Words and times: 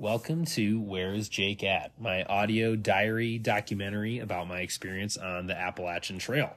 Welcome 0.00 0.46
to 0.46 0.80
Where 0.80 1.12
is 1.12 1.28
Jake 1.28 1.62
At? 1.62 1.92
My 2.00 2.24
audio 2.24 2.74
diary 2.74 3.36
documentary 3.36 4.18
about 4.18 4.48
my 4.48 4.60
experience 4.60 5.18
on 5.18 5.46
the 5.46 5.54
Appalachian 5.54 6.18
Trail. 6.18 6.56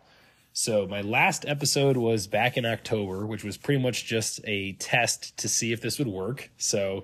So, 0.54 0.88
my 0.88 1.02
last 1.02 1.46
episode 1.46 1.98
was 1.98 2.26
back 2.26 2.56
in 2.56 2.66
October, 2.66 3.26
which 3.26 3.44
was 3.44 3.58
pretty 3.58 3.82
much 3.82 4.06
just 4.06 4.40
a 4.46 4.72
test 4.80 5.36
to 5.36 5.50
see 5.50 5.74
if 5.74 5.82
this 5.82 6.00
would 6.00 6.08
work. 6.08 6.52
So, 6.56 7.04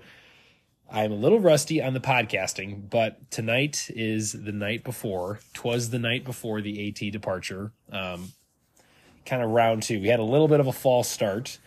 I'm 0.89 1.11
a 1.11 1.15
little 1.15 1.41
rusty 1.41 1.83
on 1.83 1.93
the 1.93 1.99
podcasting, 1.99 2.89
but 2.89 3.29
tonight 3.29 3.89
is 3.93 4.31
the 4.31 4.53
night 4.53 4.85
before. 4.85 5.41
Twas 5.53 5.89
the 5.89 5.99
night 5.99 6.23
before 6.23 6.61
the 6.61 6.87
AT 6.87 7.11
departure. 7.11 7.73
Um, 7.91 8.31
kind 9.25 9.43
of 9.43 9.49
round 9.49 9.83
two. 9.83 9.99
We 9.99 10.07
had 10.07 10.21
a 10.21 10.23
little 10.23 10.47
bit 10.47 10.61
of 10.61 10.67
a 10.67 10.71
false 10.71 11.09
start. 11.09 11.59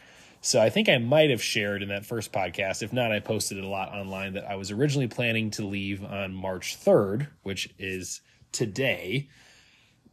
So 0.44 0.60
I 0.60 0.70
think 0.70 0.88
I 0.88 0.98
might 0.98 1.30
have 1.30 1.40
shared 1.40 1.82
in 1.82 1.88
that 1.90 2.04
first 2.04 2.32
podcast. 2.32 2.82
If 2.82 2.92
not, 2.92 3.12
I 3.12 3.20
posted 3.20 3.58
it 3.58 3.64
a 3.64 3.68
lot 3.68 3.92
online 3.92 4.32
that 4.32 4.44
I 4.44 4.56
was 4.56 4.72
originally 4.72 5.06
planning 5.06 5.52
to 5.52 5.64
leave 5.64 6.04
on 6.04 6.34
March 6.34 6.76
3rd, 6.84 7.28
which 7.44 7.72
is 7.78 8.20
today. 8.50 9.28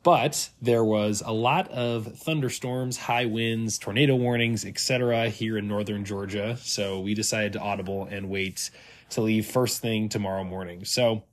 But 0.03 0.51
there 0.61 0.83
was 0.83 1.23
a 1.25 1.31
lot 1.31 1.67
of 1.71 2.15
thunderstorms, 2.15 2.95
high 2.97 3.25
winds, 3.25 3.79
tornado 3.79 4.15
warnings, 4.15 4.65
etc. 4.65 5.29
here 5.29 5.57
in 5.57 5.67
northern 5.67 6.05
Georgia. 6.05 6.57
So 6.61 6.99
we 6.99 7.15
decided 7.15 7.53
to 7.53 7.59
audible 7.59 8.05
and 8.05 8.29
wait 8.29 8.69
to 9.09 9.21
leave 9.21 9.47
first 9.47 9.81
thing 9.81 10.09
tomorrow 10.09 10.43
morning. 10.43 10.85
So 10.85 11.23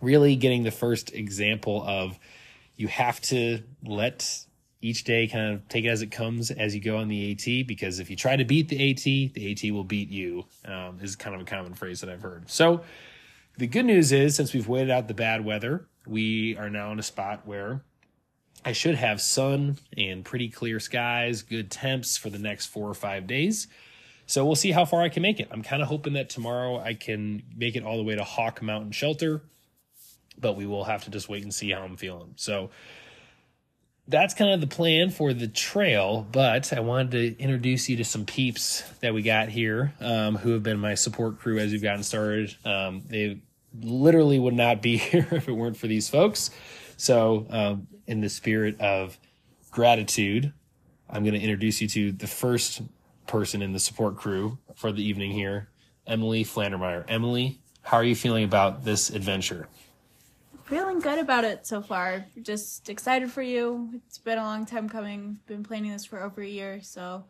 really 0.00 0.36
getting 0.36 0.62
the 0.62 0.70
first 0.70 1.12
example 1.12 1.84
of 1.86 2.18
you 2.76 2.88
have 2.88 3.20
to 3.22 3.62
let 3.84 4.46
each 4.82 5.04
day 5.04 5.26
kind 5.26 5.54
of 5.54 5.68
take 5.68 5.84
it 5.84 5.88
as 5.88 6.02
it 6.02 6.10
comes 6.10 6.50
as 6.50 6.74
you 6.74 6.80
go 6.80 6.98
on 6.98 7.08
the 7.08 7.32
AT 7.32 7.66
because 7.66 7.98
if 7.98 8.10
you 8.10 8.16
try 8.16 8.36
to 8.36 8.44
beat 8.44 8.68
the 8.68 8.90
AT, 8.90 9.02
the 9.34 9.52
AT 9.52 9.72
will 9.72 9.84
beat 9.84 10.08
you. 10.10 10.44
Um, 10.64 10.98
is 11.00 11.16
kind 11.16 11.34
of 11.34 11.40
a 11.40 11.44
common 11.44 11.74
phrase 11.74 12.00
that 12.00 12.10
I've 12.10 12.22
heard. 12.22 12.50
So 12.50 12.82
the 13.56 13.66
good 13.66 13.86
news 13.86 14.12
is 14.12 14.36
since 14.36 14.52
we've 14.52 14.68
waited 14.68 14.90
out 14.90 15.08
the 15.08 15.14
bad 15.14 15.44
weather, 15.44 15.86
we 16.06 16.56
are 16.56 16.70
now 16.70 16.92
in 16.92 16.98
a 16.98 17.02
spot 17.02 17.46
where 17.46 17.82
I 18.64 18.72
should 18.72 18.96
have 18.96 19.20
sun 19.20 19.78
and 19.96 20.24
pretty 20.24 20.48
clear 20.48 20.78
skies, 20.78 21.42
good 21.42 21.70
temps 21.70 22.16
for 22.16 22.30
the 22.30 22.38
next 22.38 22.66
four 22.66 22.88
or 22.88 22.94
five 22.94 23.26
days. 23.26 23.68
So 24.26 24.44
we'll 24.44 24.56
see 24.56 24.72
how 24.72 24.84
far 24.84 25.02
I 25.02 25.08
can 25.08 25.22
make 25.22 25.38
it. 25.38 25.48
I'm 25.52 25.62
kind 25.62 25.82
of 25.82 25.88
hoping 25.88 26.14
that 26.14 26.28
tomorrow 26.28 26.78
I 26.80 26.94
can 26.94 27.44
make 27.56 27.76
it 27.76 27.84
all 27.84 27.96
the 27.96 28.02
way 28.02 28.16
to 28.16 28.24
Hawk 28.24 28.60
Mountain 28.60 28.90
Shelter, 28.90 29.42
but 30.36 30.56
we 30.56 30.66
will 30.66 30.84
have 30.84 31.04
to 31.04 31.10
just 31.10 31.28
wait 31.28 31.44
and 31.44 31.54
see 31.54 31.70
how 31.70 31.82
I'm 31.82 31.96
feeling. 31.96 32.32
So 32.34 32.70
that's 34.08 34.34
kind 34.34 34.52
of 34.52 34.60
the 34.60 34.66
plan 34.66 35.10
for 35.10 35.32
the 35.32 35.48
trail, 35.48 36.26
but 36.30 36.72
I 36.72 36.80
wanted 36.80 37.10
to 37.12 37.42
introduce 37.42 37.88
you 37.88 37.96
to 37.96 38.04
some 38.04 38.24
peeps 38.24 38.82
that 39.00 39.12
we 39.14 39.22
got 39.22 39.48
here 39.48 39.94
um, 40.00 40.36
who 40.36 40.52
have 40.52 40.62
been 40.62 40.78
my 40.78 40.94
support 40.94 41.38
crew 41.38 41.58
as 41.58 41.72
we've 41.72 41.82
gotten 41.82 42.02
started. 42.02 42.54
Um, 42.64 43.02
they 43.06 43.40
literally 43.82 44.38
would 44.38 44.54
not 44.54 44.80
be 44.80 44.96
here 44.96 45.26
if 45.32 45.48
it 45.48 45.52
weren't 45.52 45.76
for 45.76 45.88
these 45.88 46.08
folks. 46.08 46.50
So, 46.96 47.46
um, 47.50 47.88
in 48.06 48.20
the 48.20 48.28
spirit 48.28 48.80
of 48.80 49.18
gratitude, 49.70 50.52
I'm 51.10 51.24
going 51.24 51.34
to 51.34 51.40
introduce 51.40 51.80
you 51.80 51.88
to 51.88 52.12
the 52.12 52.26
first 52.26 52.82
person 53.26 53.60
in 53.62 53.72
the 53.72 53.80
support 53.80 54.16
crew 54.16 54.58
for 54.76 54.92
the 54.92 55.02
evening 55.02 55.32
here, 55.32 55.68
Emily 56.06 56.44
Flandermeyer. 56.44 57.04
Emily, 57.08 57.58
how 57.82 57.96
are 57.96 58.04
you 58.04 58.14
feeling 58.14 58.44
about 58.44 58.84
this 58.84 59.10
adventure? 59.10 59.68
Feeling 60.66 60.98
good 60.98 61.20
about 61.20 61.44
it 61.44 61.64
so 61.64 61.80
far. 61.80 62.26
Just 62.42 62.88
excited 62.88 63.30
for 63.30 63.40
you. 63.40 63.88
It's 63.94 64.18
been 64.18 64.36
a 64.36 64.42
long 64.42 64.66
time 64.66 64.88
coming. 64.88 65.38
Been 65.46 65.62
planning 65.62 65.92
this 65.92 66.04
for 66.04 66.20
over 66.20 66.42
a 66.42 66.48
year, 66.48 66.80
so 66.82 67.24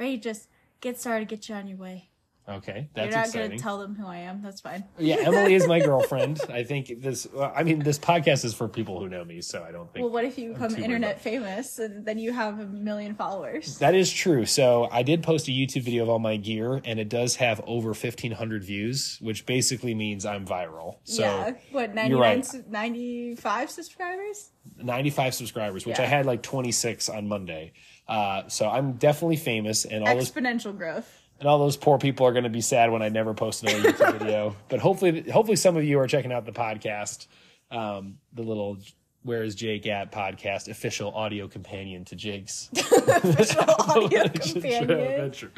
ready 0.00 0.18
just 0.18 0.48
get 0.80 0.98
started, 0.98 1.28
get 1.28 1.48
you 1.48 1.54
on 1.54 1.68
your 1.68 1.78
way. 1.78 2.10
Okay, 2.48 2.88
that's 2.92 3.06
You're 3.06 3.16
not 3.16 3.26
exciting. 3.26 3.50
gonna 3.50 3.62
tell 3.62 3.78
them 3.78 3.94
who 3.94 4.04
I 4.04 4.16
am. 4.18 4.42
That's 4.42 4.60
fine. 4.60 4.82
yeah, 4.98 5.16
Emily 5.20 5.54
is 5.54 5.68
my 5.68 5.78
girlfriend. 5.84 6.40
I 6.48 6.64
think 6.64 7.00
this. 7.00 7.26
Well, 7.32 7.52
I 7.54 7.62
mean, 7.62 7.78
this 7.78 8.00
podcast 8.00 8.44
is 8.44 8.52
for 8.52 8.66
people 8.66 8.98
who 8.98 9.08
know 9.08 9.24
me, 9.24 9.40
so 9.40 9.62
I 9.62 9.70
don't 9.70 9.92
think. 9.92 10.02
Well, 10.02 10.12
what 10.12 10.24
if 10.24 10.36
you 10.36 10.52
become 10.52 10.74
internet 10.74 11.20
famous 11.20 11.78
and 11.78 12.04
then 12.04 12.18
you 12.18 12.32
have 12.32 12.58
a 12.58 12.66
million 12.66 13.14
followers? 13.14 13.78
That 13.78 13.94
is 13.94 14.12
true. 14.12 14.44
So 14.44 14.88
I 14.90 15.04
did 15.04 15.22
post 15.22 15.46
a 15.46 15.52
YouTube 15.52 15.82
video 15.82 16.02
of 16.02 16.08
all 16.08 16.18
my 16.18 16.36
gear, 16.36 16.80
and 16.84 16.98
it 16.98 17.08
does 17.08 17.36
have 17.36 17.60
over 17.64 17.94
fifteen 17.94 18.32
hundred 18.32 18.64
views, 18.64 19.18
which 19.20 19.46
basically 19.46 19.94
means 19.94 20.26
I'm 20.26 20.44
viral. 20.44 20.96
So 21.04 21.22
yeah. 21.22 21.52
What, 21.70 21.90
you're 21.94 22.18
99, 22.18 22.20
right. 22.20 22.44
su- 22.44 22.64
95 22.68 23.70
subscribers? 23.70 24.50
ninety-five 24.78 25.34
subscribers, 25.34 25.86
which 25.86 25.98
Yeah. 25.98 26.04
I 26.04 26.08
had 26.08 26.26
like 26.26 26.42
twenty-six 26.42 27.08
on 27.08 27.28
Monday. 27.28 27.72
Uh, 28.08 28.48
so 28.48 28.68
I'm 28.68 28.94
definitely 28.94 29.36
famous, 29.36 29.84
and 29.84 30.02
all 30.06 30.14
those 30.16 30.30
Exponential 30.30 30.76
growth. 30.76 31.20
And 31.42 31.48
all 31.48 31.58
those 31.58 31.76
poor 31.76 31.98
people 31.98 32.24
are 32.24 32.30
going 32.30 32.44
to 32.44 32.50
be 32.50 32.60
sad 32.60 32.92
when 32.92 33.02
I 33.02 33.08
never 33.08 33.34
post 33.34 33.64
another 33.64 33.90
YouTube 33.90 34.12
video. 34.20 34.54
But 34.68 34.78
hopefully, 34.78 35.28
hopefully 35.28 35.56
some 35.56 35.76
of 35.76 35.82
you 35.82 35.98
are 35.98 36.06
checking 36.06 36.30
out 36.32 36.46
the 36.46 36.52
podcast, 36.52 37.26
um, 37.72 38.18
the 38.32 38.42
little 38.42 38.78
"Where 39.24 39.42
is 39.42 39.56
Jake 39.56 39.88
at" 39.88 40.12
podcast, 40.12 40.68
official 40.68 41.12
audio 41.12 41.48
companion 41.48 42.04
to 42.04 42.14
Jake's 42.14 42.70
Official 42.76 43.64
audio 43.80 44.28
companion. 44.28 44.90
adventure. 44.92 45.50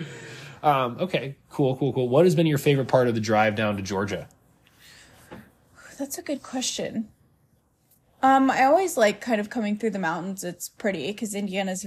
Um, 0.63 0.97
okay, 1.01 1.37
cool, 1.51 1.77
cool, 1.77 1.93
cool. 1.93 2.09
What 2.09 2.25
has 2.25 2.35
been 2.35 2.47
your 2.47 2.57
favorite 2.57 2.89
part 2.89 3.07
of 3.07 3.15
the 3.15 3.21
drive 3.21 3.55
down 3.55 3.77
to 3.77 3.83
Georgia? 3.83 4.27
That's 5.99 6.17
a 6.17 6.23
good 6.23 6.43
question. 6.43 7.11
Um, 8.23 8.51
I 8.51 8.65
always 8.65 8.97
like 8.97 9.21
kind 9.21 9.39
of 9.39 9.51
coming 9.51 9.77
through 9.77 9.91
the 9.91 9.99
mountains. 9.99 10.45
It's 10.45 10.71
pretty 10.71 11.09
because 11.09 11.35
Indiana's 11.35 11.85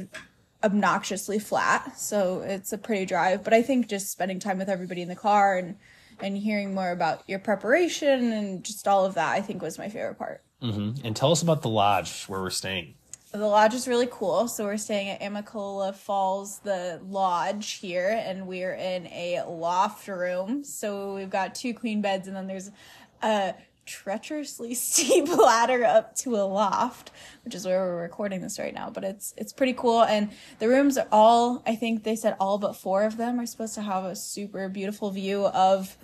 obnoxiously 0.63 1.39
flat, 1.39 1.99
so 1.99 2.41
it's 2.41 2.73
a 2.73 2.77
pretty 2.77 3.05
drive. 3.05 3.43
But 3.43 3.53
I 3.53 3.61
think 3.61 3.87
just 3.87 4.11
spending 4.11 4.39
time 4.39 4.57
with 4.57 4.69
everybody 4.69 5.01
in 5.01 5.09
the 5.09 5.15
car 5.15 5.57
and 5.57 5.77
and 6.19 6.37
hearing 6.37 6.73
more 6.73 6.91
about 6.91 7.23
your 7.27 7.39
preparation 7.39 8.31
and 8.31 8.63
just 8.63 8.87
all 8.87 9.05
of 9.05 9.15
that, 9.15 9.33
I 9.33 9.41
think 9.41 9.61
was 9.61 9.77
my 9.77 9.89
favorite 9.89 10.17
part. 10.17 10.41
Mm-hmm. 10.61 11.05
And 11.05 11.15
tell 11.15 11.31
us 11.31 11.41
about 11.41 11.61
the 11.61 11.69
lodge 11.69 12.25
where 12.25 12.41
we're 12.41 12.49
staying. 12.49 12.95
The 13.31 13.45
lodge 13.45 13.73
is 13.73 13.87
really 13.87 14.07
cool. 14.09 14.47
So 14.47 14.63
we're 14.63 14.77
staying 14.77 15.09
at 15.09 15.21
Amicalola 15.21 15.93
Falls, 15.93 16.59
the 16.59 16.99
lodge 17.03 17.73
here, 17.73 18.09
and 18.09 18.47
we're 18.47 18.73
in 18.73 19.05
a 19.07 19.43
loft 19.47 20.07
room. 20.07 20.63
So 20.63 21.13
we've 21.13 21.29
got 21.29 21.53
two 21.53 21.73
queen 21.73 22.01
beds, 22.01 22.27
and 22.27 22.35
then 22.35 22.47
there's 22.47 22.71
a 23.21 23.53
treacherously 23.87 24.73
steep 24.75 25.27
ladder 25.29 25.83
up 25.83 26.15
to 26.17 26.35
a 26.35 26.45
loft, 26.45 27.11
which 27.43 27.55
is 27.55 27.65
where 27.65 27.79
we're 27.79 28.01
recording 28.01 28.41
this 28.41 28.59
right 28.59 28.73
now. 28.73 28.89
But 28.89 29.03
it's 29.03 29.33
it's 29.37 29.53
pretty 29.53 29.73
cool, 29.73 30.03
and 30.03 30.29
the 30.59 30.67
rooms 30.67 30.97
are 30.97 31.07
all. 31.11 31.63
I 31.65 31.75
think 31.75 32.03
they 32.03 32.15
said 32.15 32.35
all 32.39 32.59
but 32.59 32.75
four 32.75 33.03
of 33.03 33.17
them 33.17 33.39
are 33.39 33.45
supposed 33.45 33.73
to 33.75 33.81
have 33.81 34.03
a 34.03 34.15
super 34.15 34.69
beautiful 34.69 35.09
view 35.09 35.47
of 35.47 35.97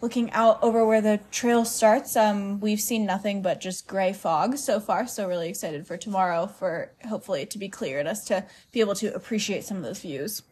looking 0.00 0.30
out 0.32 0.62
over 0.62 0.84
where 0.84 1.00
the 1.00 1.20
trail 1.30 1.64
starts. 1.64 2.16
Um, 2.16 2.60
we've 2.60 2.80
seen 2.80 3.04
nothing 3.04 3.42
but 3.42 3.60
just 3.60 3.86
gray 3.86 4.12
fog 4.12 4.56
so 4.56 4.80
far, 4.80 5.06
so 5.06 5.26
really 5.26 5.48
excited 5.48 5.86
for 5.86 5.96
tomorrow 5.96 6.46
for 6.46 6.92
hopefully 7.08 7.46
to 7.46 7.58
be 7.58 7.68
clear 7.68 7.98
and 7.98 8.08
us 8.08 8.24
to 8.26 8.44
be 8.72 8.80
able 8.80 8.94
to 8.96 9.14
appreciate 9.14 9.64
some 9.64 9.76
of 9.76 9.82
those 9.82 10.00
views. 10.00 10.42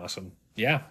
Awesome. 0.00 0.32
Yeah. 0.54 0.82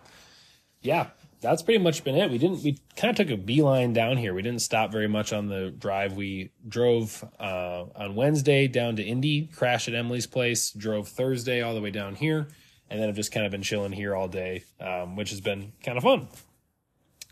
Yeah. 0.81 1.07
That's 1.45 1.61
pretty 1.61 1.83
much 1.83 2.03
been 2.03 2.16
it. 2.16 2.31
We 2.31 2.38
didn't, 2.38 2.63
we 2.63 2.79
kind 2.95 3.11
of 3.11 3.17
took 3.17 3.33
a 3.33 3.39
beeline 3.39 3.94
down 3.94 4.17
here. 4.17 4.33
We 4.33 4.41
didn't 4.41 4.61
stop 4.61 4.91
very 4.91 5.07
much 5.07 5.31
on 5.31 5.47
the 5.47 5.69
drive. 5.69 6.13
We 6.13 6.51
drove 6.67 7.23
uh, 7.39 7.85
on 7.95 8.16
Wednesday 8.16 8.67
down 8.67 8.95
to 8.95 9.03
Indy, 9.03 9.47
crashed 9.56 9.88
at 9.88 9.94
Emily's 9.94 10.25
place, 10.25 10.72
drove 10.72 11.07
Thursday 11.07 11.61
all 11.61 11.75
the 11.75 11.81
way 11.81 11.91
down 11.91 12.16
here, 12.16 12.47
and 12.89 13.00
then 13.00 13.07
I've 13.07 13.16
just 13.16 13.31
kind 13.31 13.45
of 13.45 13.51
been 13.51 13.61
chilling 13.61 13.91
here 13.91 14.16
all 14.16 14.28
day, 14.28 14.63
um, 14.79 15.16
which 15.16 15.29
has 15.29 15.39
been 15.39 15.73
kind 15.83 15.97
of 15.97 16.03
fun. 16.03 16.28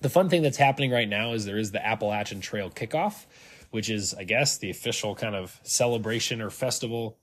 The 0.02 0.10
fun 0.10 0.30
thing 0.30 0.44
that's 0.44 0.58
happening 0.58 0.92
right 0.92 1.10
now 1.10 1.34
is 1.34 1.46
there 1.46 1.58
is 1.58 1.72
the 1.72 1.86
Appalachian 1.86 2.42
Trail 2.42 2.70
kickoff, 2.70 3.26
which 3.72 3.90
is, 3.90 4.14
I 4.14 4.26
guess, 4.26 4.58
the 4.58 4.70
official 4.70 5.16
kind 5.16 5.36
of 5.36 5.60
celebration 5.64 6.42
or 6.42 6.52
festival 6.52 7.18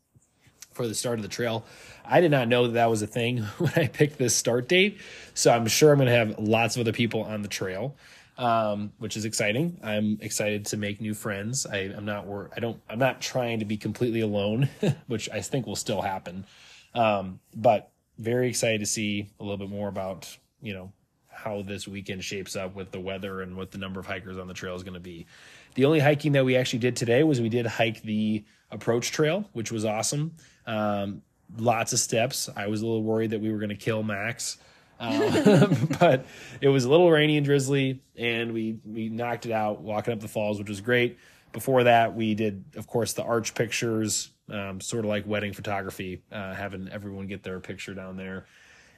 for 0.80 0.88
the 0.88 0.94
start 0.94 1.18
of 1.18 1.22
the 1.22 1.28
trail. 1.28 1.64
I 2.06 2.22
did 2.22 2.30
not 2.30 2.48
know 2.48 2.66
that 2.66 2.72
that 2.72 2.88
was 2.88 3.02
a 3.02 3.06
thing 3.06 3.38
when 3.58 3.72
I 3.76 3.86
picked 3.86 4.16
this 4.16 4.34
start 4.34 4.66
date. 4.66 4.98
So 5.34 5.52
I'm 5.52 5.66
sure 5.66 5.92
I'm 5.92 5.98
going 5.98 6.08
to 6.08 6.14
have 6.14 6.38
lots 6.38 6.76
of 6.76 6.80
other 6.80 6.92
people 6.92 7.22
on 7.22 7.42
the 7.42 7.48
trail, 7.48 7.96
um, 8.38 8.92
which 8.98 9.16
is 9.16 9.26
exciting. 9.26 9.78
I'm 9.82 10.18
excited 10.22 10.64
to 10.66 10.78
make 10.78 11.00
new 11.00 11.12
friends. 11.12 11.66
I, 11.66 11.92
I'm 11.94 12.06
not 12.06 12.26
I 12.56 12.60
don't. 12.60 12.80
I'm 12.88 12.98
not 12.98 13.20
trying 13.20 13.58
to 13.58 13.66
be 13.66 13.76
completely 13.76 14.20
alone, 14.20 14.70
which 15.06 15.28
I 15.30 15.42
think 15.42 15.66
will 15.66 15.76
still 15.76 16.00
happen. 16.00 16.46
Um, 16.94 17.40
but 17.54 17.90
very 18.18 18.48
excited 18.48 18.80
to 18.80 18.86
see 18.86 19.30
a 19.38 19.42
little 19.42 19.58
bit 19.58 19.68
more 19.68 19.88
about 19.88 20.34
you 20.62 20.72
know 20.72 20.92
how 21.28 21.62
this 21.62 21.86
weekend 21.86 22.24
shapes 22.24 22.56
up 22.56 22.74
with 22.74 22.90
the 22.90 23.00
weather 23.00 23.42
and 23.42 23.56
what 23.56 23.70
the 23.70 23.78
number 23.78 24.00
of 24.00 24.06
hikers 24.06 24.38
on 24.38 24.48
the 24.48 24.54
trail 24.54 24.74
is 24.74 24.82
going 24.82 24.94
to 24.94 25.00
be. 25.00 25.26
The 25.74 25.84
only 25.84 26.00
hiking 26.00 26.32
that 26.32 26.44
we 26.44 26.56
actually 26.56 26.80
did 26.80 26.96
today 26.96 27.22
was 27.22 27.40
we 27.40 27.48
did 27.48 27.66
hike 27.66 28.02
the 28.02 28.44
approach 28.70 29.10
trail, 29.10 29.44
which 29.52 29.72
was 29.72 29.84
awesome. 29.84 30.34
Um, 30.66 31.22
lots 31.58 31.92
of 31.92 31.98
steps. 31.98 32.48
I 32.56 32.66
was 32.68 32.82
a 32.82 32.86
little 32.86 33.02
worried 33.02 33.30
that 33.30 33.40
we 33.40 33.50
were 33.50 33.58
going 33.58 33.70
to 33.70 33.74
kill 33.74 34.02
Max. 34.02 34.58
Um, 34.98 35.88
but 36.00 36.26
it 36.60 36.68
was 36.68 36.84
a 36.84 36.90
little 36.90 37.10
rainy 37.10 37.36
and 37.36 37.44
drizzly, 37.44 38.02
and 38.16 38.52
we 38.52 38.78
we 38.84 39.08
knocked 39.08 39.46
it 39.46 39.52
out 39.52 39.80
walking 39.80 40.12
up 40.12 40.20
the 40.20 40.28
falls, 40.28 40.58
which 40.58 40.68
was 40.68 40.80
great. 40.80 41.18
Before 41.52 41.82
that, 41.84 42.14
we 42.14 42.34
did, 42.34 42.64
of 42.76 42.86
course, 42.86 43.14
the 43.14 43.24
arch 43.24 43.54
pictures, 43.54 44.30
um, 44.48 44.80
sort 44.80 45.04
of 45.04 45.08
like 45.08 45.26
wedding 45.26 45.52
photography, 45.52 46.22
uh, 46.30 46.54
having 46.54 46.88
everyone 46.92 47.26
get 47.26 47.42
their 47.42 47.58
picture 47.58 47.94
down 47.94 48.16
there. 48.16 48.46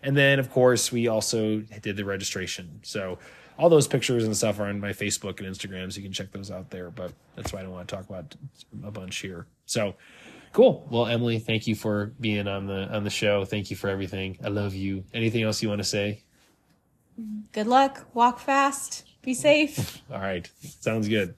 And 0.02 0.16
then, 0.16 0.38
of 0.38 0.50
course, 0.50 0.90
we 0.90 1.08
also 1.08 1.60
did 1.60 1.96
the 1.96 2.04
registration. 2.04 2.80
So 2.82 3.18
all 3.58 3.68
those 3.68 3.86
pictures 3.86 4.24
and 4.24 4.36
stuff 4.36 4.58
are 4.60 4.66
on 4.66 4.80
my 4.80 4.90
Facebook 4.90 5.40
and 5.40 5.48
Instagram, 5.48 5.92
so 5.92 5.98
you 5.98 6.04
can 6.04 6.12
check 6.12 6.32
those 6.32 6.50
out 6.50 6.70
there. 6.70 6.90
But 6.90 7.12
that's 7.36 7.52
why 7.52 7.60
I 7.60 7.62
don't 7.62 7.72
want 7.72 7.88
to 7.88 7.94
talk 7.94 8.08
about 8.08 8.34
a 8.84 8.90
bunch 8.90 9.18
here. 9.18 9.46
So 9.66 9.94
cool. 10.52 10.86
Well, 10.90 11.06
Emily, 11.06 11.38
thank 11.38 11.66
you 11.66 11.74
for 11.74 12.12
being 12.20 12.48
on 12.48 12.66
the 12.66 12.88
on 12.94 13.04
the 13.04 13.10
show. 13.10 13.44
Thank 13.44 13.70
you 13.70 13.76
for 13.76 13.88
everything. 13.88 14.38
I 14.44 14.48
love 14.48 14.74
you. 14.74 15.04
Anything 15.12 15.42
else 15.42 15.62
you 15.62 15.68
want 15.68 15.80
to 15.80 15.88
say? 15.88 16.22
Good 17.52 17.66
luck. 17.66 18.06
Walk 18.14 18.38
fast. 18.38 19.04
Be 19.22 19.34
safe. 19.34 20.02
All 20.12 20.20
right. 20.20 20.50
Sounds 20.80 21.08
good. 21.08 21.34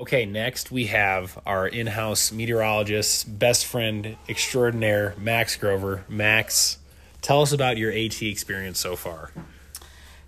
Okay, 0.00 0.26
next 0.26 0.70
we 0.70 0.86
have 0.86 1.40
our 1.44 1.66
in 1.66 1.88
house 1.88 2.30
meteorologist, 2.30 3.36
best 3.36 3.66
friend 3.66 4.16
extraordinaire, 4.28 5.14
Max 5.18 5.56
Grover. 5.56 6.04
Max, 6.08 6.78
tell 7.20 7.42
us 7.42 7.50
about 7.50 7.78
your 7.78 7.90
AT 7.90 8.22
experience 8.22 8.78
so 8.78 8.94
far. 8.94 9.32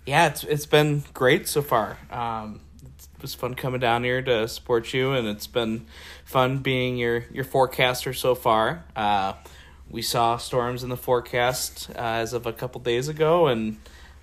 Yeah, 0.05 0.27
it's 0.27 0.43
it's 0.43 0.65
been 0.65 1.03
great 1.13 1.47
so 1.47 1.61
far. 1.61 1.97
Um, 2.09 2.61
it 3.15 3.21
was 3.21 3.35
fun 3.35 3.53
coming 3.53 3.79
down 3.79 4.03
here 4.03 4.21
to 4.21 4.47
support 4.47 4.93
you, 4.93 5.11
and 5.11 5.27
it's 5.27 5.45
been 5.45 5.85
fun 6.25 6.57
being 6.57 6.97
your 6.97 7.25
your 7.31 7.43
forecaster 7.43 8.11
so 8.13 8.33
far. 8.33 8.83
Uh, 8.95 9.33
we 9.91 10.01
saw 10.01 10.37
storms 10.37 10.83
in 10.83 10.89
the 10.89 10.97
forecast 10.97 11.91
uh, 11.91 11.99
as 11.99 12.33
of 12.33 12.47
a 12.47 12.53
couple 12.53 12.81
days 12.81 13.09
ago, 13.09 13.45
and 13.47 13.77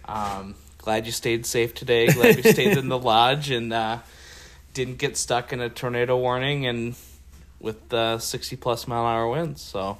um, 0.06 0.56
glad 0.78 1.06
you 1.06 1.12
stayed 1.12 1.46
safe 1.46 1.75
today. 1.75 2.08
Glad 2.08 2.44
you 2.44 2.50
stayed 2.50 2.76
in 2.76 2.88
the 2.88 2.98
lodge 3.12 3.50
and 3.50 3.72
uh, 3.72 3.98
didn't 4.74 4.98
get 4.98 5.16
stuck 5.16 5.52
in 5.52 5.60
a 5.60 5.69
tornado 5.69 6.16
warning 6.16 6.66
and 6.66 6.96
with 7.60 7.88
the 7.90 8.19
sixty 8.19 8.56
plus 8.56 8.88
mile 8.88 9.06
an 9.06 9.14
hour 9.14 9.28
winds. 9.28 9.62
So, 9.62 9.98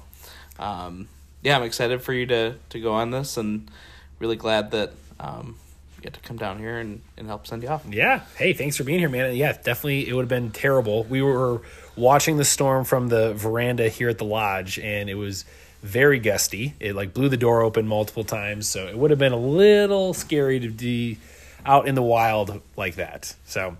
um, 0.59 1.07
yeah, 1.41 1.55
I'm 1.55 1.63
excited 1.63 2.01
for 2.01 2.11
you 2.11 2.25
to 2.25 2.55
to 2.67 2.79
go 2.81 2.91
on 2.95 3.11
this, 3.11 3.37
and 3.37 3.71
really 4.19 4.35
glad 4.35 4.71
that. 4.71 4.91
Um, 5.21 5.55
get 6.01 6.13
to 6.13 6.19
come 6.21 6.37
down 6.37 6.59
here 6.59 6.79
and, 6.79 7.01
and 7.17 7.27
help 7.27 7.47
send 7.47 7.63
you 7.63 7.69
off. 7.69 7.85
Yeah. 7.89 8.21
Hey, 8.35 8.53
thanks 8.53 8.77
for 8.77 8.83
being 8.83 8.99
here, 8.99 9.09
man. 9.09 9.35
Yeah, 9.35 9.53
definitely 9.53 10.07
it 10.07 10.13
would 10.13 10.23
have 10.23 10.29
been 10.29 10.51
terrible. 10.51 11.03
We 11.03 11.21
were 11.21 11.61
watching 11.95 12.37
the 12.37 12.45
storm 12.45 12.85
from 12.85 13.09
the 13.09 13.33
veranda 13.33 13.89
here 13.89 14.09
at 14.09 14.17
the 14.17 14.25
lodge 14.25 14.79
and 14.79 15.09
it 15.09 15.15
was 15.15 15.45
very 15.81 16.19
gusty. 16.19 16.73
It 16.79 16.95
like 16.95 17.13
blew 17.13 17.29
the 17.29 17.37
door 17.37 17.61
open 17.61 17.87
multiple 17.87 18.23
times, 18.23 18.67
so 18.67 18.87
it 18.87 18.97
would 18.97 19.11
have 19.11 19.19
been 19.19 19.31
a 19.31 19.37
little 19.37 20.13
scary 20.13 20.59
to 20.59 20.69
be 20.69 21.17
out 21.65 21.87
in 21.87 21.95
the 21.95 22.03
wild 22.03 22.61
like 22.75 22.95
that. 22.95 23.35
So 23.45 23.77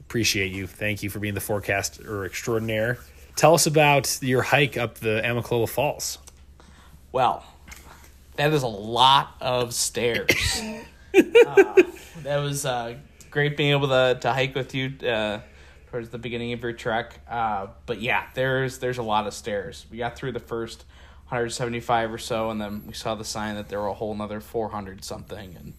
appreciate 0.00 0.52
you. 0.52 0.66
Thank 0.66 1.02
you 1.02 1.10
for 1.10 1.18
being 1.18 1.34
the 1.34 1.40
forecaster 1.40 2.24
extraordinaire. 2.24 2.98
Tell 3.36 3.54
us 3.54 3.66
about 3.66 4.18
your 4.22 4.42
hike 4.42 4.76
up 4.76 4.96
the 4.96 5.20
Amicalola 5.24 5.68
Falls. 5.68 6.18
Well, 7.12 7.44
that 8.36 8.52
is 8.52 8.62
a 8.62 8.68
lot 8.68 9.34
of 9.40 9.74
stairs. 9.74 10.62
uh, 11.14 11.82
that 12.22 12.36
was 12.38 12.64
uh, 12.64 12.94
great 13.30 13.56
being 13.56 13.70
able 13.70 13.88
to, 13.88 14.18
to 14.20 14.32
hike 14.32 14.54
with 14.54 14.74
you 14.74 14.92
uh, 15.06 15.40
towards 15.90 16.10
the 16.10 16.18
beginning 16.18 16.52
of 16.52 16.62
your 16.62 16.72
trek. 16.72 17.20
Uh, 17.28 17.68
but 17.86 18.00
yeah, 18.00 18.24
there's 18.34 18.78
there's 18.78 18.98
a 18.98 19.02
lot 19.02 19.26
of 19.26 19.34
stairs. 19.34 19.86
We 19.90 19.98
got 19.98 20.16
through 20.16 20.32
the 20.32 20.40
first 20.40 20.84
175 21.28 22.12
or 22.12 22.18
so, 22.18 22.50
and 22.50 22.60
then 22.60 22.84
we 22.86 22.94
saw 22.94 23.14
the 23.14 23.24
sign 23.24 23.56
that 23.56 23.68
there 23.68 23.80
were 23.80 23.88
a 23.88 23.94
whole 23.94 24.12
another 24.12 24.40
400 24.40 25.04
something, 25.04 25.56
and 25.56 25.74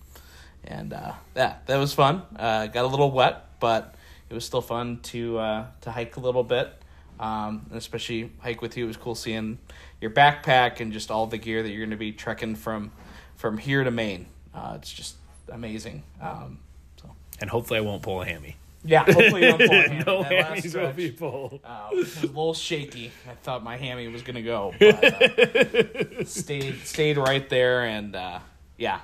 and 0.63 0.93
uh, 0.93 1.13
yeah, 1.35 1.57
that 1.65 1.77
was 1.77 1.93
fun. 1.93 2.23
Uh, 2.35 2.67
got 2.67 2.85
a 2.85 2.87
little 2.87 3.11
wet, 3.11 3.59
but 3.59 3.95
it 4.29 4.33
was 4.33 4.45
still 4.45 4.61
fun 4.61 4.99
to 5.03 5.35
to 5.81 5.91
hike 5.91 6.17
a 6.17 6.19
little 6.19 6.43
bit. 6.43 6.73
Um, 7.19 7.65
especially 7.73 8.31
hike 8.39 8.61
with 8.61 8.77
you. 8.77 8.85
It 8.85 8.87
was 8.87 8.95
cool 8.95 9.13
seeing 9.13 9.59
your 9.99 10.11
backpack 10.11 10.79
and 10.79 10.93
just 10.93 11.11
all 11.11 11.27
the 11.27 11.37
gear 11.37 11.61
that 11.61 11.69
you're 11.69 11.79
going 11.79 11.89
to 11.89 11.97
be 11.97 12.13
trekking 12.13 12.55
from 12.55 12.91
from 13.35 13.57
here 13.57 13.83
to 13.83 13.91
Maine. 13.91 14.27
Uh, 14.53 14.73
it's 14.75 14.91
just 14.91 15.15
amazing. 15.51 16.03
Um, 16.21 16.59
so 17.01 17.09
and 17.41 17.49
hopefully 17.49 17.79
I 17.79 17.81
won't 17.81 18.01
pull 18.01 18.21
a 18.21 18.25
hammy. 18.25 18.55
Yeah, 18.83 19.03
hopefully 19.03 19.43
you 19.43 19.57
don't 19.57 19.67
pull 19.67 19.77
a 19.77 19.81
hammy. 19.89 20.03
no 20.05 20.23
that 20.23 20.31
hammies 20.31 20.73
will 20.73 20.93
be 20.93 21.11
pulled. 21.11 21.59
Uh, 21.63 21.89
was 21.91 22.23
a 22.23 22.27
little 22.27 22.53
shaky. 22.53 23.11
I 23.29 23.33
thought 23.43 23.63
my 23.63 23.75
hammy 23.77 24.07
was 24.07 24.21
gonna 24.21 24.41
go, 24.41 24.73
but 24.79 25.03
uh, 25.03 26.23
stayed 26.25 26.79
stayed 26.85 27.17
right 27.17 27.47
there, 27.49 27.83
and 27.85 28.15
uh, 28.15 28.39
yeah, 28.77 29.01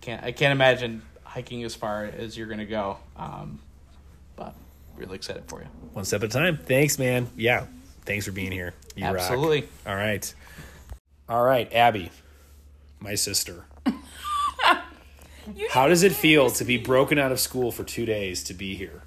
can't 0.00 0.22
I 0.22 0.32
can't 0.32 0.52
imagine 0.52 1.02
hiking 1.24 1.64
as 1.64 1.74
far 1.74 2.04
as 2.04 2.36
you're 2.36 2.46
gonna 2.46 2.64
go. 2.66 2.98
Um, 3.16 3.58
but 4.36 4.54
really 4.96 5.16
excited 5.16 5.44
for 5.48 5.60
you. 5.60 5.66
One 5.92 6.04
step 6.04 6.22
at 6.22 6.30
a 6.30 6.32
time. 6.32 6.56
Thanks, 6.58 6.98
man. 6.98 7.28
Yeah, 7.36 7.66
thanks 8.04 8.26
for 8.26 8.32
being 8.32 8.52
here. 8.52 8.74
You 8.94 9.04
Absolutely. 9.04 9.62
Rock. 9.62 9.70
All 9.86 9.96
right, 9.96 10.34
all 11.28 11.42
right, 11.42 11.72
Abby, 11.72 12.10
my 13.00 13.16
sister. 13.16 13.64
How 15.70 15.88
does 15.88 16.02
it 16.02 16.12
feel 16.12 16.50
to 16.50 16.64
be 16.64 16.76
broken 16.76 17.18
out 17.18 17.32
of 17.32 17.40
school 17.40 17.70
for 17.72 17.84
two 17.84 18.04
days 18.06 18.42
to 18.44 18.54
be 18.54 18.74
here? 18.74 19.02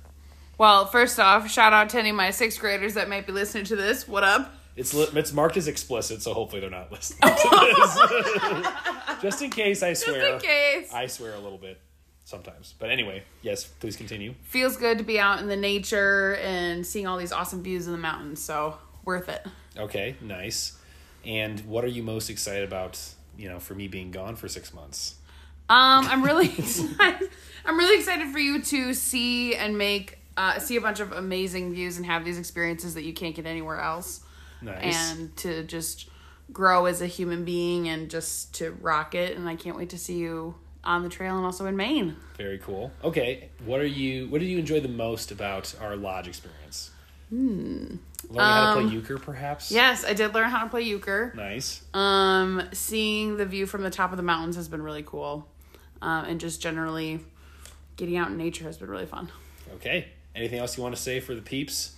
Well, 0.58 0.86
first 0.86 1.20
off, 1.20 1.50
shout 1.50 1.74
out 1.74 1.90
to 1.90 2.00
any 2.00 2.12
of 2.12 2.16
my 2.16 2.32
sixth 2.32 2.60
graders 2.60 2.94
that 2.94 3.10
might 3.10 3.26
be 3.26 3.34
listening 3.34 3.66
to 3.66 3.76
this. 3.76 4.08
What 4.08 4.24
up? 4.24 4.54
It's 4.76 4.94
li- 4.94 5.08
it's 5.14 5.34
marked 5.34 5.58
as 5.58 5.68
explicit, 5.68 6.22
so 6.22 6.34
hopefully 6.34 6.62
they're 6.62 6.70
not 6.70 6.92
listening 6.92 7.20
to 7.36 8.64
this. 9.12 9.22
Just 9.22 9.42
in 9.42 9.50
case, 9.50 9.84
I 9.84 9.94
swear. 9.94 10.32
Just 10.32 10.46
in 10.46 10.50
case. 10.50 10.94
I 10.94 11.08
swear 11.08 11.34
a 11.36 11.40
little 11.40 11.58
bit 11.58 11.80
sometimes. 12.24 12.74
But 12.80 12.90
anyway, 12.90 13.24
yes, 13.42 13.66
please 13.66 13.96
continue. 13.96 14.34
Feels 14.44 14.78
good 14.78 14.98
to 14.98 15.04
be 15.04 15.20
out 15.20 15.40
in 15.40 15.48
the 15.48 15.56
nature 15.58 16.36
and 16.38 16.86
seeing 16.86 17.06
all 17.08 17.18
these 17.18 17.32
awesome 17.32 17.62
views 17.64 17.86
of 17.88 17.92
the 17.92 18.00
mountains, 18.00 18.42
so 18.42 18.78
worth 19.06 19.30
it. 19.30 19.46
Okay, 19.78 20.16
nice. 20.22 20.78
And 21.26 21.60
what 21.62 21.84
are 21.84 21.88
you 21.90 22.04
most 22.04 22.30
excited 22.30 22.64
about, 22.64 23.00
you 23.38 23.50
know, 23.50 23.60
for 23.60 23.76
me 23.76 23.88
being 23.88 24.12
gone 24.12 24.36
for 24.36 24.48
six 24.48 24.74
months? 24.74 25.16
Um, 25.70 26.06
I'm 26.08 26.24
really 26.24 26.48
excited. 26.58 27.30
I'm 27.66 27.78
really 27.78 27.98
excited 27.98 28.28
for 28.28 28.40
you 28.40 28.62
to 28.62 28.94
see 28.94 29.56
and 29.56 29.78
make 29.78 30.20
uh, 30.36 30.60
see 30.60 30.76
a 30.76 30.82
bunch 30.82 31.00
of 31.00 31.12
amazing 31.12 31.74
views 31.74 31.98
and 31.98 32.06
have 32.06 32.26
these 32.26 32.38
experiences 32.38 32.96
that 32.96 33.04
you 33.04 33.14
can't 33.14 33.36
get 33.36 33.46
anywhere 33.46 33.80
else. 33.80 34.22
Nice. 34.62 35.12
And 35.12 35.36
to 35.38 35.64
just 35.64 36.10
grow 36.52 36.86
as 36.86 37.02
a 37.02 37.08
human 37.08 37.46
being 37.46 37.88
and 37.88 38.10
just 38.10 38.56
to 38.56 38.72
rock 38.82 39.16
it. 39.16 39.38
And 39.38 39.48
I 39.48 39.56
can't 39.56 39.78
wait 39.78 39.90
to 39.92 39.98
see 39.98 40.18
you 40.18 40.56
on 40.84 41.04
the 41.04 41.10
trail 41.10 41.38
and 41.38 41.46
also 41.46 41.66
in 41.66 41.76
Maine. 41.76 42.18
Very 42.38 42.58
cool. 42.58 42.92
Okay, 43.04 43.50
what 43.66 43.80
are 43.80 43.86
you? 43.86 44.28
What 44.30 44.42
did 44.42 44.48
you 44.48 44.60
enjoy 44.60 44.80
the 44.80 44.90
most 44.90 45.32
about 45.32 45.74
our 45.80 45.96
lodge 45.96 46.28
experience? 46.28 46.92
Hmm. 47.30 47.96
Learning 48.30 48.40
how 48.40 48.76
to 48.76 48.82
play 48.82 48.92
euchre, 48.94 49.18
perhaps. 49.18 49.72
Yes, 49.72 50.04
I 50.06 50.14
did 50.14 50.34
learn 50.34 50.50
how 50.50 50.64
to 50.64 50.70
play 50.70 50.82
euchre. 50.84 51.34
Nice. 51.36 51.84
Um, 51.94 52.62
seeing 52.74 53.38
the 53.38 53.46
view 53.46 53.66
from 53.66 53.84
the 53.84 53.90
top 53.90 54.12
of 54.12 54.18
the 54.18 54.24
mountains 54.24 54.56
has 54.56 54.68
been 54.68 54.82
really 54.82 55.04
cool, 55.04 55.48
um, 56.02 56.26
and 56.26 56.40
just 56.40 56.62
generally 56.62 57.20
getting 57.98 58.18
out 58.18 58.30
in 58.30 58.38
nature 58.38 58.64
has 58.66 58.78
been 58.78 58.90
really 58.90 59.06
fun. 59.06 59.30
Okay. 59.76 60.08
Anything 60.36 60.60
else 60.60 60.78
you 60.78 60.84
want 60.84 60.96
to 60.96 61.02
say 61.02 61.20
for 61.20 61.36
the 61.36 61.42
peeps? 61.42 61.94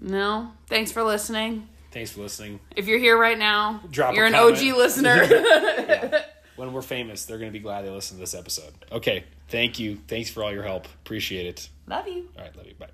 No. 0.00 0.52
Thanks 0.68 0.90
for 0.90 1.02
listening. 1.02 1.68
Thanks 1.90 2.10
for 2.12 2.22
listening. 2.22 2.60
If 2.74 2.86
you're 2.88 2.98
here 2.98 3.18
right 3.18 3.38
now, 3.38 3.82
Drop 3.90 4.14
you're 4.14 4.24
an 4.24 4.32
comment. 4.32 4.58
OG 4.58 4.64
listener. 4.76 5.22
Yeah. 5.24 6.22
When 6.54 6.74
we're 6.74 6.82
famous, 6.82 7.24
they're 7.24 7.38
going 7.38 7.50
to 7.50 7.58
be 7.58 7.62
glad 7.62 7.82
they 7.86 7.88
listened 7.88 8.18
to 8.18 8.20
this 8.20 8.34
episode. 8.34 8.74
Okay. 8.92 9.24
Thank 9.48 9.78
you. 9.78 9.98
Thanks 10.06 10.28
for 10.28 10.44
all 10.44 10.52
your 10.52 10.62
help. 10.62 10.84
Appreciate 11.02 11.46
it. 11.46 11.68
Love 11.86 12.06
you. 12.06 12.28
All 12.36 12.44
right. 12.44 12.54
Love 12.54 12.66
you. 12.66 12.74
Bye. 12.74 12.88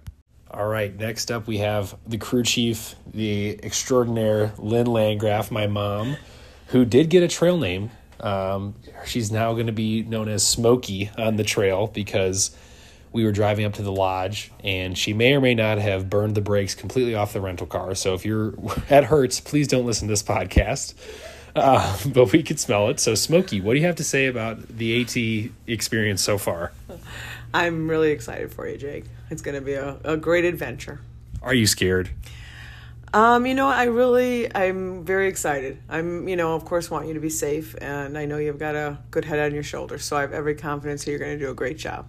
All 0.51 0.67
right. 0.67 0.95
Next 0.95 1.31
up, 1.31 1.47
we 1.47 1.59
have 1.59 1.95
the 2.07 2.17
crew 2.17 2.43
chief, 2.43 2.95
the 3.07 3.61
extraordinaire 3.63 4.53
Lynn 4.57 4.87
Landgraf, 4.87 5.51
my 5.51 5.67
mom, 5.67 6.17
who 6.69 6.85
did 6.85 7.11
get 7.11 7.23
a 7.23 7.29
trail 7.29 7.59
name. 7.59 7.91
Um, 8.21 8.75
she's 9.05 9.31
now 9.31 9.53
going 9.53 9.67
to 9.67 9.73
be 9.73 10.03
known 10.03 10.29
as 10.29 10.47
Smokey 10.47 11.11
on 11.19 11.37
the 11.37 11.45
trail 11.45 11.87
because 11.89 12.57
we 13.13 13.25
were 13.25 13.33
driving 13.33 13.65
up 13.65 13.75
to 13.75 13.83
the 13.83 13.93
lodge 13.93 14.51
and 14.65 14.97
she 14.97 15.13
may 15.13 15.35
or 15.35 15.41
may 15.41 15.55
not 15.55 15.79
have 15.79 16.11
burned 16.11 16.35
the 16.35 16.41
brakes 16.41 16.75
completely 16.75 17.15
off 17.15 17.33
the 17.33 17.41
rental 17.41 17.67
car. 17.67 17.95
So 17.95 18.15
if 18.15 18.25
you're 18.25 18.55
at 18.91 19.05
Hertz, 19.05 19.41
please 19.41 19.69
don't 19.69 19.85
listen 19.85 20.09
to 20.09 20.13
this 20.13 20.23
podcast. 20.23 20.95
Uh, 21.55 21.97
but 22.07 22.33
we 22.33 22.43
could 22.43 22.59
smell 22.59 22.89
it. 22.89 23.01
So, 23.01 23.15
Smokey, 23.15 23.61
what 23.61 23.75
do 23.75 23.81
you 23.81 23.87
have 23.87 23.97
to 23.97 24.05
say 24.05 24.27
about 24.27 24.67
the 24.69 25.03
AT 25.03 25.51
experience 25.67 26.23
so 26.23 26.39
far? 26.39 26.73
I'm 27.55 27.89
really 27.89 28.11
excited 28.11 28.53
for 28.53 28.69
you, 28.69 28.77
Jake. 28.77 29.05
It's 29.31 29.43
going 29.43 29.55
to 29.55 29.61
be 29.61 29.75
a, 29.75 29.99
a 30.05 30.17
great 30.17 30.45
adventure. 30.45 31.01
Are 31.43 31.55
you 31.55 31.67
scared? 31.67 32.11
Um, 33.15 33.47
you 33.47 33.55
know, 33.55 33.67
I 33.67 33.85
really, 33.85 34.55
I'm 34.55 35.05
very 35.05 35.29
excited. 35.29 35.79
I'm, 35.89 36.29
you 36.29 36.37
know, 36.37 36.55
of 36.55 36.65
course, 36.67 36.91
want 36.91 37.09
you 37.09 37.15
to 37.15 37.21
be 37.21 37.31
safe, 37.31 37.75
and 37.81 38.19
I 38.19 38.27
know 38.27 38.37
you've 38.37 38.59
got 38.59 38.75
a 38.75 38.99
good 39.11 39.25
head 39.25 39.39
on 39.39 39.55
your 39.55 39.63
shoulders, 39.63 40.05
so 40.05 40.17
I 40.17 40.21
have 40.23 40.35
every 40.35 40.55
confidence 40.55 41.05
that 41.05 41.11
you're 41.11 41.21
going 41.21 41.39
to 41.39 41.43
do 41.43 41.51
a 41.51 41.55
great 41.55 41.79
job. 41.79 42.07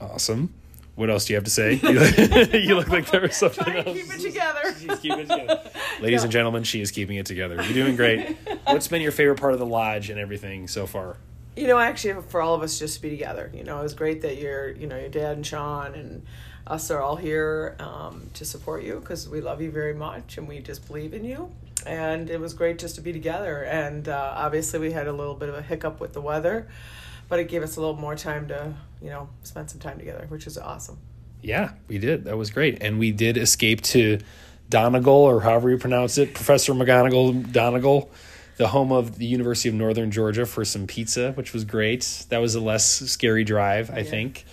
Awesome. 0.00 0.52
What 0.96 1.10
else 1.10 1.26
do 1.26 1.34
you 1.34 1.36
have 1.36 1.44
to 1.44 1.50
say? 1.50 1.74
You 1.82 1.92
look, 2.00 2.52
you 2.54 2.74
look 2.74 2.88
like 2.88 3.10
there 3.10 3.20
was 3.20 3.36
something 3.36 3.64
Try 3.64 3.76
else. 3.76 3.84
keep 3.96 4.12
it 4.12 4.20
together. 4.20 4.74
She's 4.80 4.98
keeping 4.98 5.20
it 5.20 5.28
together. 5.28 5.70
Ladies 6.00 6.22
and 6.24 6.32
gentlemen, 6.32 6.64
she 6.64 6.80
is 6.80 6.90
keeping 6.90 7.16
it 7.16 7.26
together. 7.26 7.62
You're 7.62 7.74
doing 7.74 7.96
great. 7.96 8.36
What's 8.64 8.88
been 8.88 9.02
your 9.02 9.12
favorite 9.12 9.38
part 9.38 9.52
of 9.52 9.58
the 9.58 9.66
lodge 9.66 10.10
and 10.10 10.18
everything 10.18 10.68
so 10.68 10.86
far? 10.86 11.16
You 11.56 11.66
know, 11.66 11.78
actually, 11.78 12.22
for 12.22 12.42
all 12.42 12.54
of 12.54 12.62
us 12.62 12.78
just 12.78 12.96
to 12.96 13.02
be 13.02 13.10
together, 13.10 13.50
you 13.54 13.64
know, 13.64 13.80
it 13.80 13.82
was 13.82 13.94
great 13.94 14.22
that 14.22 14.36
you're, 14.36 14.70
you 14.72 14.86
know, 14.86 14.98
your 14.98 15.08
dad 15.08 15.36
and 15.36 15.46
Sean 15.46 15.94
and 15.94 16.26
us 16.66 16.90
are 16.90 17.00
all 17.00 17.16
here 17.16 17.76
um, 17.78 18.28
to 18.34 18.44
support 18.44 18.82
you 18.82 18.98
because 19.00 19.28
we 19.28 19.40
love 19.40 19.62
you 19.62 19.70
very 19.70 19.94
much 19.94 20.36
and 20.36 20.48
we 20.48 20.58
just 20.58 20.86
believe 20.86 21.14
in 21.14 21.24
you. 21.24 21.50
And 21.86 22.28
it 22.28 22.40
was 22.40 22.54
great 22.54 22.78
just 22.78 22.96
to 22.96 23.00
be 23.00 23.12
together. 23.12 23.62
And 23.62 24.08
uh, 24.08 24.34
obviously, 24.36 24.80
we 24.80 24.92
had 24.92 25.06
a 25.06 25.12
little 25.12 25.34
bit 25.34 25.48
of 25.48 25.54
a 25.54 25.62
hiccup 25.62 26.00
with 26.00 26.12
the 26.12 26.20
weather, 26.20 26.66
but 27.28 27.38
it 27.38 27.48
gave 27.48 27.62
us 27.62 27.76
a 27.76 27.80
little 27.80 27.96
more 27.96 28.16
time 28.16 28.48
to 28.48 28.74
you 29.00 29.10
know 29.10 29.28
spend 29.42 29.70
some 29.70 29.78
time 29.78 29.98
together, 29.98 30.26
which 30.28 30.46
is 30.46 30.58
awesome. 30.58 30.98
Yeah, 31.42 31.72
we 31.88 31.98
did. 31.98 32.24
That 32.24 32.36
was 32.36 32.50
great. 32.50 32.82
And 32.82 32.98
we 32.98 33.12
did 33.12 33.36
escape 33.36 33.82
to 33.82 34.18
Donegal, 34.68 35.14
or 35.14 35.40
however 35.40 35.70
you 35.70 35.78
pronounce 35.78 36.18
it, 36.18 36.34
Professor 36.34 36.72
McGonagall 36.72 37.52
Donegal, 37.52 38.10
the 38.56 38.68
home 38.68 38.92
of 38.92 39.18
the 39.18 39.26
University 39.26 39.68
of 39.68 39.74
Northern 39.74 40.10
Georgia, 40.10 40.46
for 40.46 40.64
some 40.64 40.86
pizza, 40.86 41.32
which 41.32 41.52
was 41.52 41.64
great. 41.64 42.26
That 42.30 42.38
was 42.38 42.54
a 42.54 42.60
less 42.60 42.84
scary 42.84 43.44
drive, 43.44 43.90
I 43.90 44.02
think. 44.02 44.44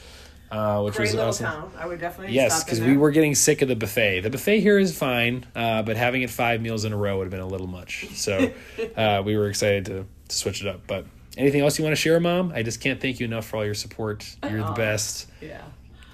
Uh, 0.52 0.84
which 0.84 0.94
Great 0.94 1.06
was 1.06 1.14
little 1.16 1.30
awesome. 1.30 1.46
town. 1.48 1.72
I 1.80 1.88
would 1.88 2.00
definitely 2.00 2.36
Yes, 2.36 2.64
because 2.64 2.80
we 2.80 2.96
were 2.96 3.10
getting 3.10 3.34
sick 3.34 3.64
of 3.64 3.70
the 3.70 3.76
buffet. 3.76 4.20
The 4.20 4.30
buffet 4.30 4.60
here 4.60 4.78
is 4.78 4.96
fine, 4.96 5.48
uh, 5.56 5.82
but 5.82 5.98
having 5.98 6.22
it 6.22 6.30
five 6.30 6.62
meals 6.62 6.86
in 6.86 6.94
a 6.94 6.98
row 6.98 7.18
would 7.18 7.24
have 7.24 7.32
been 7.32 7.40
a 7.40 7.48
little 7.48 7.66
much. 7.66 8.08
So 8.14 8.52
uh, 8.96 9.24
we 9.26 9.36
were 9.36 9.50
excited 9.50 9.86
to, 9.86 10.06
to 10.28 10.36
switch 10.36 10.62
it 10.62 10.68
up. 10.68 10.82
But 10.86 11.08
anything 11.38 11.62
else 11.62 11.80
you 11.80 11.84
want 11.84 11.94
to 11.96 12.00
share, 12.00 12.20
Mom? 12.20 12.52
I 12.54 12.62
just 12.62 12.82
can't 12.82 13.02
thank 13.02 13.20
you 13.20 13.26
enough 13.26 13.48
for 13.48 13.58
all 13.58 13.66
your 13.66 13.74
support. 13.74 14.36
You're 14.48 14.64
the 14.64 14.74
best. 14.74 15.28
Yeah. 15.42 15.64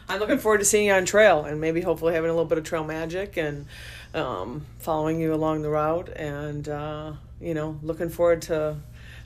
I'm 0.08 0.22
looking 0.22 0.40
forward 0.40 0.60
to 0.60 0.66
seeing 0.66 0.88
you 0.88 0.94
on 0.94 1.04
trail 1.04 1.44
and 1.44 1.60
maybe 1.60 1.82
hopefully 1.82 2.14
having 2.14 2.30
a 2.30 2.34
little 2.34 2.48
bit 2.48 2.58
of 2.58 2.64
trail 2.64 2.86
magic 2.86 3.36
and 3.36 3.66
um, 4.14 4.66
following 4.80 5.20
you 5.20 5.34
along 5.34 5.64
the 5.64 5.70
route 5.70 6.08
and 6.16 6.68
uh, 6.70 7.12
you 7.42 7.54
know 7.54 7.80
looking 7.82 8.10
forward 8.10 8.42
to 8.44 8.78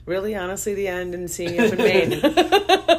really 0.06 0.34
honestly 0.34 0.74
the 0.74 0.86
end 0.88 1.14
and 1.14 1.30
seeing 1.30 1.54
you 1.54 1.62
up 1.62 1.72
in 1.72 1.78
Maine. 1.78 2.24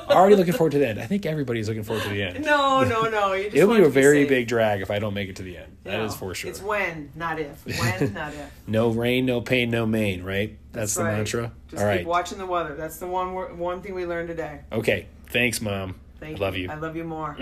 Already 0.09 0.35
looking 0.35 0.53
forward 0.53 0.71
to 0.71 0.79
the 0.79 0.87
end. 0.87 0.99
I 0.99 1.05
think 1.05 1.25
everybody's 1.25 1.67
looking 1.67 1.83
forward 1.83 2.03
to 2.03 2.09
the 2.09 2.23
end. 2.23 2.43
no, 2.45 2.83
no, 2.83 3.03
no. 3.03 3.33
You 3.33 3.45
just 3.45 3.55
It'll 3.57 3.75
be 3.75 3.83
a 3.83 3.89
very 3.89 4.21
safe. 4.21 4.29
big 4.29 4.47
drag 4.47 4.81
if 4.81 4.89
I 4.89 4.97
don't 4.97 5.13
make 5.13 5.29
it 5.29 5.35
to 5.35 5.43
the 5.43 5.57
end. 5.57 5.77
That 5.83 5.99
is 6.01 6.11
No, 6.13 6.17
for 6.17 6.33
sure. 6.33 6.49
It's 6.49 6.61
when, 6.61 7.11
not 7.15 7.37
if. 7.39 7.63
When, 7.65 8.13
not 8.13 8.33
if. 8.33 8.49
No 8.65 8.89
rain, 8.89 9.25
no 9.25 9.41
pain, 9.41 9.69
no 9.69 9.85
Maine, 9.85 10.23
right? 10.23 10.57
That's, 10.71 10.95
the 10.95 11.03
right. 11.03 11.17
mantra. 11.17 11.51
Just 11.69 11.83
All 11.83 11.89
keep 11.89 11.97
right. 11.99 12.05
watching 12.07 12.37
the 12.37 12.45
weather. 12.45 12.75
That's 12.75 12.97
the 12.97 13.07
one 13.07 13.57
one 13.59 13.81
thing 13.81 13.93
we 13.93 14.05
learned 14.05 14.29
today. 14.29 14.61
Okay. 14.71 15.07
Thanks, 15.27 15.61
Mom. 15.61 15.95
Thank 16.19 16.37
I 16.37 16.39
love 16.41 16.55
you. 16.57 16.69
I 16.71 16.75
love 16.75 16.95
you 16.95 17.03
more. 17.03 17.37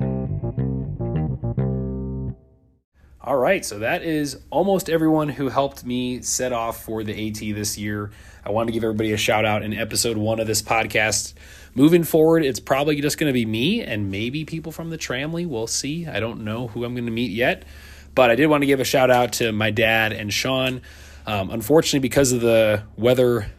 All 3.28 3.36
right, 3.36 3.62
so 3.62 3.80
that 3.80 4.04
is 4.04 4.38
almost 4.48 4.88
everyone 4.88 5.28
who 5.28 5.50
helped 5.50 5.84
me 5.84 6.22
set 6.22 6.50
off 6.50 6.82
for 6.82 7.04
the 7.04 7.28
AT 7.28 7.54
this 7.54 7.76
year. 7.76 8.10
I 8.42 8.52
want 8.52 8.68
to 8.68 8.72
give 8.72 8.82
everybody 8.82 9.12
a 9.12 9.18
shout 9.18 9.44
out 9.44 9.62
in 9.62 9.74
episode 9.74 10.16
one 10.16 10.40
of 10.40 10.46
this 10.46 10.62
podcast. 10.62 11.34
Moving 11.74 12.04
forward, 12.04 12.42
it's 12.42 12.58
probably 12.58 12.98
just 13.02 13.18
going 13.18 13.28
to 13.28 13.34
be 13.34 13.44
me 13.44 13.82
and 13.82 14.10
maybe 14.10 14.46
people 14.46 14.72
from 14.72 14.88
the 14.88 14.96
tramily. 14.96 15.46
We'll 15.46 15.66
see. 15.66 16.06
I 16.06 16.20
don't 16.20 16.42
know 16.42 16.68
who 16.68 16.86
I'm 16.86 16.94
going 16.94 17.04
to 17.04 17.12
meet 17.12 17.30
yet, 17.30 17.66
but 18.14 18.30
I 18.30 18.34
did 18.34 18.46
want 18.46 18.62
to 18.62 18.66
give 18.66 18.80
a 18.80 18.84
shout 18.84 19.10
out 19.10 19.34
to 19.34 19.52
my 19.52 19.72
dad 19.72 20.14
and 20.14 20.32
Sean. 20.32 20.80
Um, 21.26 21.50
unfortunately, 21.50 21.98
because 21.98 22.32
of 22.32 22.40
the 22.40 22.82
weather 22.96 23.50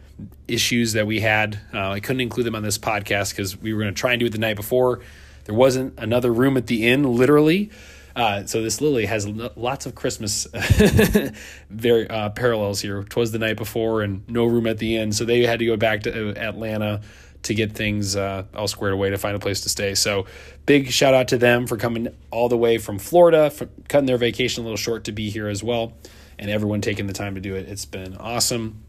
issues 0.48 0.94
that 0.94 1.06
we 1.06 1.20
had, 1.20 1.60
uh, 1.72 1.90
I 1.90 2.00
couldn't 2.00 2.22
include 2.22 2.46
them 2.46 2.56
on 2.56 2.64
this 2.64 2.76
podcast 2.76 3.30
because 3.30 3.56
we 3.56 3.72
were 3.72 3.82
going 3.82 3.94
to 3.94 4.00
try 4.00 4.14
and 4.14 4.18
do 4.18 4.26
it 4.26 4.32
the 4.32 4.38
night 4.38 4.56
before. 4.56 4.98
There 5.44 5.54
wasn't 5.54 5.96
another 5.96 6.32
room 6.32 6.56
at 6.56 6.66
the 6.66 6.88
inn, 6.88 7.04
literally. 7.04 7.70
Uh, 8.14 8.44
so 8.44 8.62
this 8.62 8.80
Lily 8.80 9.06
has 9.06 9.26
lots 9.28 9.86
of 9.86 9.94
Christmas 9.94 10.46
very 11.70 12.08
uh, 12.08 12.30
parallels 12.30 12.80
here. 12.80 13.02
Twas 13.04 13.32
the 13.32 13.38
night 13.38 13.56
before, 13.56 14.02
and 14.02 14.28
no 14.28 14.44
room 14.44 14.66
at 14.66 14.78
the 14.78 14.96
inn, 14.96 15.12
so 15.12 15.24
they 15.24 15.44
had 15.44 15.58
to 15.60 15.66
go 15.66 15.76
back 15.76 16.02
to 16.02 16.30
uh, 16.30 16.34
Atlanta 16.34 17.00
to 17.42 17.54
get 17.54 17.72
things 17.72 18.16
uh, 18.16 18.44
all 18.54 18.68
squared 18.68 18.92
away 18.92 19.10
to 19.10 19.18
find 19.18 19.34
a 19.34 19.38
place 19.38 19.62
to 19.62 19.68
stay. 19.68 19.94
So 19.94 20.26
big 20.66 20.90
shout 20.90 21.14
out 21.14 21.28
to 21.28 21.38
them 21.38 21.66
for 21.66 21.76
coming 21.76 22.08
all 22.30 22.48
the 22.48 22.56
way 22.56 22.78
from 22.78 22.98
Florida, 22.98 23.50
for 23.50 23.68
cutting 23.88 24.06
their 24.06 24.18
vacation 24.18 24.62
a 24.62 24.64
little 24.64 24.76
short 24.76 25.04
to 25.04 25.12
be 25.12 25.30
here 25.30 25.48
as 25.48 25.62
well, 25.62 25.92
and 26.38 26.50
everyone 26.50 26.80
taking 26.80 27.06
the 27.06 27.12
time 27.12 27.34
to 27.36 27.40
do 27.40 27.54
it. 27.54 27.68
It's 27.68 27.86
been 27.86 28.16
awesome. 28.16 28.82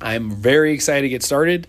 I'm 0.00 0.30
very 0.30 0.72
excited 0.72 1.02
to 1.02 1.08
get 1.08 1.22
started. 1.22 1.68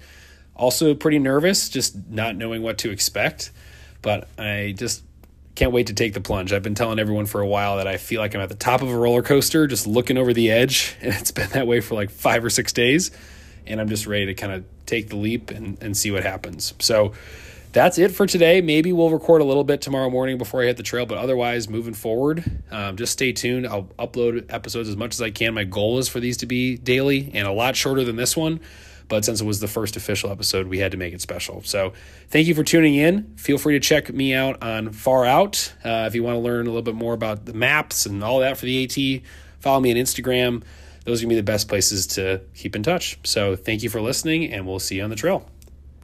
Also, 0.55 0.93
pretty 0.95 1.19
nervous, 1.19 1.69
just 1.69 1.95
not 2.09 2.35
knowing 2.35 2.61
what 2.61 2.77
to 2.79 2.91
expect. 2.91 3.51
But 4.01 4.27
I 4.39 4.73
just 4.77 5.03
can't 5.55 5.71
wait 5.71 5.87
to 5.87 5.93
take 5.93 6.13
the 6.13 6.21
plunge. 6.21 6.53
I've 6.53 6.63
been 6.63 6.75
telling 6.75 6.99
everyone 6.99 7.25
for 7.25 7.41
a 7.41 7.47
while 7.47 7.77
that 7.77 7.87
I 7.87 7.97
feel 7.97 8.21
like 8.21 8.33
I'm 8.33 8.41
at 8.41 8.49
the 8.49 8.55
top 8.55 8.81
of 8.81 8.89
a 8.89 8.97
roller 8.97 9.21
coaster, 9.21 9.67
just 9.67 9.85
looking 9.85 10.17
over 10.17 10.33
the 10.33 10.51
edge. 10.51 10.95
And 11.01 11.13
it's 11.13 11.31
been 11.31 11.49
that 11.49 11.67
way 11.67 11.81
for 11.81 11.95
like 11.95 12.09
five 12.09 12.43
or 12.45 12.49
six 12.49 12.71
days. 12.71 13.11
And 13.65 13.81
I'm 13.81 13.89
just 13.89 14.07
ready 14.07 14.27
to 14.27 14.33
kind 14.33 14.53
of 14.53 14.65
take 14.85 15.09
the 15.09 15.15
leap 15.15 15.51
and, 15.51 15.81
and 15.81 15.95
see 15.95 16.11
what 16.11 16.23
happens. 16.23 16.73
So 16.79 17.13
that's 17.73 17.97
it 17.97 18.11
for 18.11 18.25
today. 18.25 18.61
Maybe 18.61 18.91
we'll 18.91 19.09
record 19.09 19.41
a 19.41 19.45
little 19.45 19.63
bit 19.63 19.81
tomorrow 19.81 20.09
morning 20.09 20.37
before 20.37 20.61
I 20.61 20.65
hit 20.65 20.77
the 20.77 20.83
trail, 20.83 21.05
but 21.05 21.17
otherwise, 21.17 21.69
moving 21.69 21.93
forward, 21.93 22.63
um, 22.69 22.97
just 22.97 23.13
stay 23.13 23.31
tuned. 23.31 23.65
I'll 23.65 23.89
upload 23.97 24.51
episodes 24.51 24.89
as 24.89 24.97
much 24.97 25.13
as 25.13 25.21
I 25.21 25.31
can. 25.31 25.53
My 25.53 25.63
goal 25.63 25.97
is 25.99 26.09
for 26.09 26.19
these 26.19 26.37
to 26.37 26.45
be 26.45 26.77
daily 26.77 27.31
and 27.33 27.47
a 27.47 27.51
lot 27.51 27.75
shorter 27.75 28.03
than 28.03 28.17
this 28.17 28.35
one. 28.35 28.59
But 29.11 29.25
since 29.25 29.41
it 29.41 29.43
was 29.43 29.59
the 29.59 29.67
first 29.67 29.97
official 29.97 30.31
episode, 30.31 30.67
we 30.67 30.79
had 30.79 30.93
to 30.93 30.97
make 30.97 31.13
it 31.13 31.19
special. 31.19 31.61
So 31.63 31.91
thank 32.29 32.47
you 32.47 32.55
for 32.55 32.63
tuning 32.63 32.95
in. 32.95 33.35
Feel 33.35 33.57
free 33.57 33.73
to 33.73 33.79
check 33.81 34.09
me 34.13 34.33
out 34.33 34.63
on 34.63 34.93
Far 34.93 35.25
Out 35.25 35.73
uh, 35.83 36.05
if 36.07 36.15
you 36.15 36.23
want 36.23 36.35
to 36.35 36.39
learn 36.39 36.65
a 36.65 36.69
little 36.69 36.81
bit 36.81 36.95
more 36.95 37.13
about 37.13 37.43
the 37.43 37.53
maps 37.53 38.05
and 38.05 38.23
all 38.23 38.39
that 38.39 38.55
for 38.57 38.65
the 38.65 38.85
AT. 38.85 39.21
Follow 39.59 39.81
me 39.81 39.91
on 39.91 39.97
Instagram. 39.97 40.63
Those 41.03 41.19
are 41.19 41.25
going 41.25 41.31
to 41.31 41.35
be 41.35 41.35
the 41.35 41.43
best 41.43 41.67
places 41.67 42.07
to 42.07 42.39
keep 42.55 42.73
in 42.73 42.83
touch. 42.83 43.19
So 43.25 43.57
thank 43.57 43.83
you 43.83 43.89
for 43.89 43.99
listening, 43.99 44.49
and 44.49 44.65
we'll 44.65 44.79
see 44.79 44.95
you 44.95 45.03
on 45.03 45.09
the 45.09 45.17
trail. 45.17 45.50